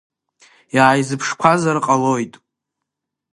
Иааизыԥшқәазар 0.75 1.77
ҟалоит… 1.85 2.33